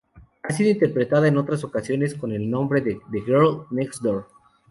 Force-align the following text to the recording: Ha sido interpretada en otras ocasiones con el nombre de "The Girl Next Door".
Ha 0.41 0.51
sido 0.51 0.71
interpretada 0.71 1.27
en 1.27 1.37
otras 1.37 1.63
ocasiones 1.63 2.15
con 2.15 2.31
el 2.31 2.49
nombre 2.49 2.81
de 2.81 2.99
"The 3.11 3.21
Girl 3.21 3.67
Next 3.69 4.01
Door". 4.01 4.25